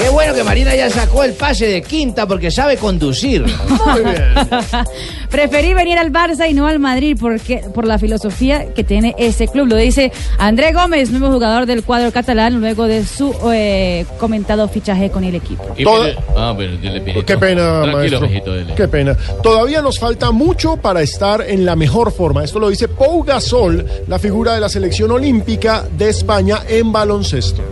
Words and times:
Qué 0.00 0.08
bueno 0.08 0.34
que 0.34 0.42
Marina 0.42 0.74
ya 0.74 0.88
sacó 0.90 1.24
el 1.24 1.32
pase 1.34 1.66
de 1.66 1.82
quinta 1.82 2.26
porque 2.26 2.50
sabe 2.50 2.76
conducir. 2.76 3.42
Muy 3.42 4.00
bien. 4.04 4.22
Preferí 5.30 5.74
venir 5.74 5.98
al 5.98 6.12
Barça 6.12 6.48
y 6.48 6.54
no 6.54 6.66
al 6.66 6.78
Madrid 6.78 7.16
porque, 7.20 7.62
por 7.74 7.86
la 7.86 7.98
filosofía 7.98 8.72
que 8.74 8.84
tiene 8.84 9.14
ese 9.18 9.48
club. 9.48 9.68
Lo 9.68 9.76
dice 9.76 10.12
André 10.38 10.72
Gómez, 10.72 11.10
nuevo 11.10 11.30
jugador 11.32 11.66
del 11.66 11.82
cuadro 11.84 12.12
catalán, 12.12 12.60
luego 12.60 12.86
de 12.86 13.04
su 13.04 13.34
eh, 13.52 14.04
comentado 14.18 14.68
fichaje 14.68 15.10
con 15.10 15.24
el 15.24 15.34
equipo. 15.34 15.64
Y 15.76 15.84
Ah, 16.36 16.52
bueno, 16.54 16.76
dile, 16.80 17.00
mijito. 17.00 17.26
Qué 17.26 17.36
pena, 17.38 17.82
Tranquilo, 17.82 18.20
maestro. 18.20 18.74
Qué 18.76 18.88
pena. 18.88 19.16
Todavía 19.42 19.82
nos 19.82 19.98
falta 19.98 20.30
mucho 20.30 20.76
para 20.76 21.02
estar 21.02 21.42
en 21.46 21.64
la 21.64 21.76
mejor 21.76 22.12
forma. 22.12 22.44
Esto 22.44 22.58
lo 22.58 22.70
dice 22.70 22.88
Pau 22.88 23.22
Gasol, 23.22 23.86
la 24.06 24.18
figura 24.18 24.54
de 24.54 24.60
la 24.60 24.68
selección 24.68 25.10
olímpica 25.10 25.84
de 25.96 26.08
España 26.10 26.60
en 26.68 26.92
baloncesto. 26.92 27.62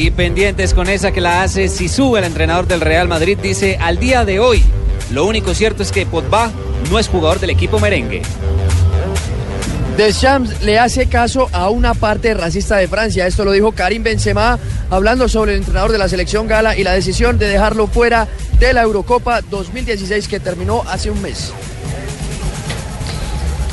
Y 0.00 0.12
pendientes 0.12 0.74
con 0.74 0.88
esa 0.88 1.10
que 1.10 1.20
la 1.20 1.42
hace 1.42 1.68
Sisu, 1.68 2.16
el 2.16 2.22
entrenador 2.22 2.68
del 2.68 2.80
Real 2.80 3.08
Madrid, 3.08 3.36
dice, 3.42 3.78
al 3.80 3.98
día 3.98 4.24
de 4.24 4.38
hoy, 4.38 4.62
lo 5.10 5.26
único 5.26 5.54
cierto 5.54 5.82
es 5.82 5.90
que 5.90 6.06
Pogba 6.06 6.52
no 6.88 7.00
es 7.00 7.08
jugador 7.08 7.40
del 7.40 7.50
equipo 7.50 7.80
merengue. 7.80 8.22
Deschamps 9.96 10.62
le 10.62 10.78
hace 10.78 11.08
caso 11.08 11.48
a 11.50 11.68
una 11.70 11.94
parte 11.94 12.32
racista 12.32 12.76
de 12.76 12.86
Francia. 12.86 13.26
Esto 13.26 13.44
lo 13.44 13.50
dijo 13.50 13.72
Karim 13.72 14.04
Benzema 14.04 14.56
hablando 14.88 15.28
sobre 15.28 15.54
el 15.54 15.58
entrenador 15.58 15.90
de 15.90 15.98
la 15.98 16.08
selección 16.08 16.46
gala 16.46 16.76
y 16.76 16.84
la 16.84 16.92
decisión 16.92 17.36
de 17.36 17.48
dejarlo 17.48 17.88
fuera 17.88 18.28
de 18.60 18.72
la 18.72 18.82
Eurocopa 18.82 19.40
2016 19.40 20.28
que 20.28 20.38
terminó 20.38 20.84
hace 20.86 21.10
un 21.10 21.20
mes. 21.20 21.52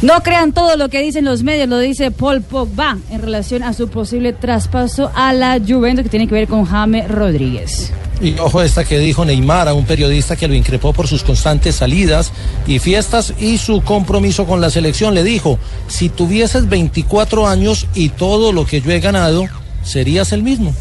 No 0.05 0.21
crean 0.21 0.53
todo 0.53 0.77
lo 0.77 0.87
que 0.89 1.01
dicen 1.01 1.25
los 1.25 1.41
medios, 1.41 1.67
lo 1.67 1.79
dice 1.79 2.11
Paul 2.11 2.43
Pogba 2.43 2.99
en 3.09 3.23
relación 3.23 3.63
a 3.63 3.73
su 3.73 3.87
posible 3.87 4.33
traspaso 4.33 5.11
a 5.15 5.33
la 5.33 5.59
Juventus 5.59 6.03
que 6.03 6.09
tiene 6.11 6.27
que 6.27 6.35
ver 6.35 6.47
con 6.47 6.63
James 6.63 7.09
Rodríguez. 7.09 7.91
Y 8.21 8.37
ojo 8.37 8.61
esta 8.61 8.83
que 8.83 8.99
dijo 8.99 9.25
Neymar 9.25 9.67
a 9.67 9.73
un 9.73 9.83
periodista 9.83 10.35
que 10.35 10.47
lo 10.47 10.53
increpó 10.53 10.93
por 10.93 11.07
sus 11.07 11.23
constantes 11.23 11.77
salidas 11.77 12.31
y 12.67 12.77
fiestas 12.77 13.33
y 13.39 13.57
su 13.57 13.81
compromiso 13.81 14.45
con 14.45 14.61
la 14.61 14.69
selección. 14.69 15.15
Le 15.15 15.23
dijo, 15.23 15.57
si 15.87 16.09
tuvieses 16.09 16.69
24 16.69 17.47
años 17.47 17.87
y 17.95 18.09
todo 18.09 18.51
lo 18.51 18.67
que 18.67 18.81
yo 18.81 18.91
he 18.91 18.99
ganado, 18.99 19.47
serías 19.83 20.31
el 20.33 20.43
mismo. 20.43 20.71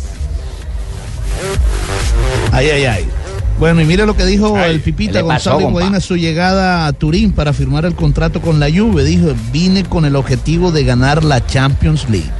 Ay, 2.52 2.68
ay, 2.68 2.84
ay. 2.84 3.23
Bueno, 3.58 3.80
y 3.80 3.84
mire 3.84 4.04
lo 4.04 4.16
que 4.16 4.24
dijo 4.24 4.58
el 4.58 4.80
Pipita 4.80 5.12
¿qué 5.12 5.18
le 5.18 5.24
pasó, 5.24 5.52
Gonzalo 5.52 5.66
compa? 5.66 5.80
Higuaín 5.80 5.94
a 5.94 6.00
su 6.00 6.16
llegada 6.16 6.86
a 6.86 6.92
Turín 6.92 7.32
para 7.32 7.52
firmar 7.52 7.84
el 7.84 7.94
contrato 7.94 8.40
con 8.40 8.58
la 8.58 8.70
Juve. 8.70 9.04
Dijo, 9.04 9.32
vine 9.52 9.84
con 9.84 10.04
el 10.04 10.16
objetivo 10.16 10.72
de 10.72 10.84
ganar 10.84 11.24
la 11.24 11.44
Champions 11.46 12.08
League. 12.10 12.30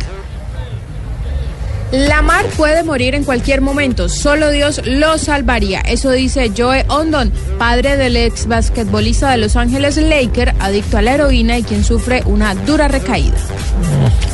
Lamar 1.93 2.47
puede 2.57 2.83
morir 2.83 3.15
en 3.15 3.23
cualquier 3.23 3.61
momento, 3.61 4.09
solo 4.09 4.51
Dios 4.51 4.81
lo 4.85 5.17
salvaría. 5.17 5.81
Eso 5.81 6.11
dice 6.11 6.51
Joe 6.57 6.85
Ondon, 6.89 7.31
padre 7.57 7.97
del 7.97 8.17
ex 8.17 8.47
basquetbolista 8.49 9.31
de 9.31 9.37
Los 9.37 9.55
Ángeles 9.55 9.97
Lakers, 9.97 10.55
adicto 10.59 10.99
a 10.99 11.03
la 11.03 11.15
heroína 11.15 11.57
y 11.57 11.63
quien 11.63 11.85
sufre 11.85 12.23
una 12.27 12.57
dura 12.57 12.89
recaída. 12.89 13.37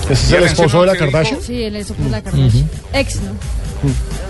¿Ese 0.08 0.12
es 0.12 0.32
el 0.32 0.44
esposo 0.44 0.80
de 0.80 0.86
la 0.86 0.96
Kardashian? 0.96 1.42
Sí, 1.42 1.62
el 1.64 1.76
esposo 1.76 2.02
de 2.04 2.10
la 2.10 2.22
Kardashian. 2.22 2.70
Ex, 2.94 3.16
¿no? 3.16 3.32
Atención, 3.82 4.29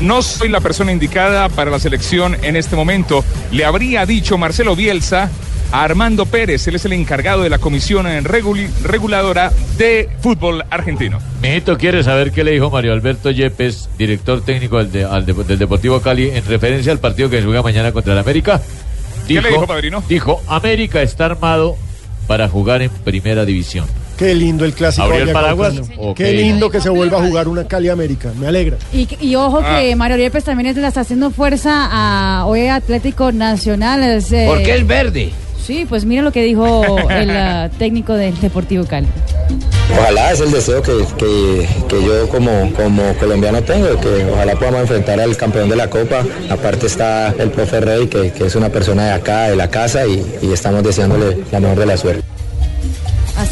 no 0.00 0.22
soy 0.22 0.48
la 0.48 0.60
persona 0.60 0.92
indicada 0.92 1.48
para 1.48 1.70
la 1.70 1.78
selección 1.78 2.36
en 2.42 2.56
este 2.56 2.76
momento. 2.76 3.24
Le 3.52 3.64
habría 3.64 4.04
dicho 4.06 4.36
Marcelo 4.38 4.74
Bielsa 4.76 5.30
a 5.70 5.84
Armando 5.84 6.26
Pérez, 6.26 6.66
él 6.68 6.74
es 6.74 6.84
el 6.84 6.92
encargado 6.92 7.42
de 7.42 7.48
la 7.48 7.56
comisión 7.58 8.06
reguladora 8.84 9.52
de 9.78 10.08
fútbol 10.20 10.64
argentino. 10.70 11.18
Mijito 11.40 11.78
quiere 11.78 12.02
saber 12.02 12.30
qué 12.32 12.44
le 12.44 12.50
dijo 12.52 12.68
Mario 12.70 12.92
Alberto 12.92 13.30
Yepes, 13.30 13.88
director 13.96 14.44
técnico 14.44 14.78
del, 14.78 14.92
de- 14.92 15.04
al 15.04 15.24
de- 15.24 15.32
del 15.32 15.58
Deportivo 15.58 16.00
Cali, 16.02 16.28
en 16.30 16.44
referencia 16.44 16.92
al 16.92 16.98
partido 16.98 17.30
que 17.30 17.38
se 17.38 17.44
juega 17.44 17.62
mañana 17.62 17.90
contra 17.92 18.12
el 18.12 18.18
América. 18.18 18.60
¿Qué 19.26 19.40
le 19.40 19.48
dijo, 19.48 19.66
padrino? 19.66 20.02
Dijo, 20.08 20.42
América 20.46 21.00
está 21.00 21.26
armado 21.26 21.76
para 22.26 22.48
jugar 22.48 22.82
en 22.82 22.90
primera 22.90 23.44
división. 23.46 23.86
Qué 24.16 24.34
lindo 24.34 24.64
el 24.64 24.72
clásico. 24.74 25.06
¿Abrió 25.06 25.22
el 25.24 25.30
paraguas? 25.32 25.74
Qué 26.14 26.32
lindo 26.32 26.70
que 26.70 26.80
se 26.80 26.90
vuelva 26.90 27.18
a 27.18 27.26
jugar 27.26 27.48
una 27.48 27.64
Cali 27.66 27.88
América. 27.88 28.30
Me 28.38 28.46
alegra. 28.46 28.76
Y, 28.92 29.08
y 29.20 29.34
ojo 29.34 29.60
Ah. 29.64 29.78
que 29.80 29.96
Mario 29.96 30.16
Yepes 30.16 30.44
también 30.44 30.68
es- 30.68 30.76
le 30.76 30.86
está 30.86 31.00
haciendo 31.00 31.30
fuerza 31.30 31.88
a 31.90 32.46
hoy 32.46 32.68
Atlético 32.68 33.32
Nacional. 33.32 34.02
es, 34.02 34.30
eh, 34.32 34.44
Porque 34.48 34.74
es 34.76 34.86
verde. 34.86 35.30
Sí, 35.64 35.86
pues 35.88 36.04
mira 36.04 36.22
lo 36.22 36.32
que 36.32 36.42
dijo 36.42 36.84
el 37.08 37.30
ah, 37.36 37.70
técnico 37.78 38.14
del 38.14 38.38
Deportivo 38.40 38.84
Cali. 38.84 39.06
Ojalá 39.96 40.32
es 40.32 40.40
el 40.40 40.50
deseo 40.50 40.82
que, 40.82 40.92
que- 41.18 41.68
que 41.88 42.04
yo 42.04 42.28
como, 42.28 42.72
como 42.74 43.14
colombiano 43.20 43.62
tengo, 43.62 43.88
que 44.00 44.26
ojalá 44.32 44.54
podamos 44.56 44.80
enfrentar 44.82 45.20
al 45.20 45.36
campeón 45.36 45.68
de 45.68 45.76
la 45.76 45.88
Copa. 45.88 46.24
Aparte 46.50 46.86
está 46.86 47.28
el 47.38 47.50
profe 47.50 47.80
Rey, 47.80 48.06
que, 48.08 48.32
que 48.32 48.46
es 48.46 48.54
una 48.56 48.70
persona 48.70 49.06
de 49.06 49.12
acá, 49.12 49.48
de 49.50 49.56
la 49.56 49.68
casa, 49.68 50.06
y, 50.06 50.24
y 50.42 50.52
estamos 50.52 50.82
deseándole 50.82 51.38
la 51.52 51.60
mejor 51.60 51.78
de 51.78 51.86
la 51.86 51.96
suerte. 51.96 52.22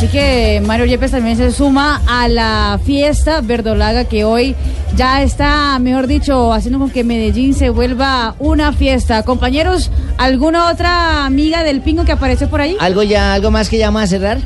Así 0.01 0.09
que 0.09 0.63
Mario 0.65 0.87
Yepes 0.87 1.11
también 1.11 1.37
se 1.37 1.53
suma 1.53 2.01
a 2.09 2.27
la 2.27 2.81
fiesta 2.83 3.43
verdolaga 3.43 4.07
que 4.07 4.25
hoy 4.25 4.57
ya 4.97 5.23
está, 5.23 5.79
mejor 5.79 6.07
dicho, 6.07 6.55
haciendo 6.55 6.79
con 6.79 6.89
que 6.89 7.05
Medellín 7.05 7.53
se 7.53 7.69
vuelva 7.69 8.35
una 8.39 8.73
fiesta. 8.73 9.23
Compañeros, 9.25 9.91
¿alguna 10.17 10.71
otra 10.71 11.27
amiga 11.27 11.63
del 11.65 11.83
pingo 11.83 12.07
que 12.07 12.13
apareció 12.13 12.49
por 12.49 12.63
ahí? 12.63 12.79
¿Algo 12.81 13.03
ya, 13.03 13.35
algo 13.35 13.51
más 13.51 13.69
que 13.69 13.77
ya 13.77 13.89
vamos 13.89 14.05
a 14.05 14.07
cerrar? 14.07 14.39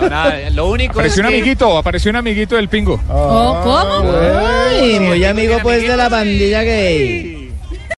No, 0.00 0.08
nada, 0.08 0.34
lo 0.54 0.70
único 0.70 0.92
es 0.92 0.96
Apareció 0.96 1.24
un 1.24 1.28
que... 1.28 1.34
amiguito, 1.36 1.76
apareció 1.76 2.10
un 2.10 2.16
amiguito 2.16 2.56
del 2.56 2.68
pingo. 2.70 2.98
Oh, 3.10 3.60
¿Cómo? 3.62 4.14
Ay, 4.70 4.98
muy 4.98 5.22
amigo 5.26 5.58
pues 5.62 5.86
de 5.86 5.94
la 5.94 6.08
pandilla 6.08 6.62
gay. 6.62 7.35